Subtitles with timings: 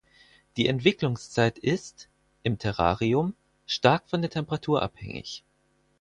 [0.57, 2.09] Die Entwicklungszeit ist,
[2.41, 3.35] im Terrarium,
[3.67, 5.43] stark von der Temperatur abhängig.